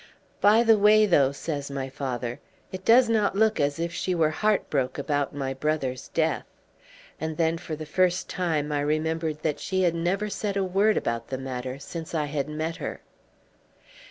[0.39, 2.39] "By the way, though," says my father,
[2.71, 6.47] "it does not look as if she were heart broke about my brother's death."
[7.19, 10.97] And then for the first time I remembered that she had never said a word
[10.97, 13.01] about the matter since I had met her.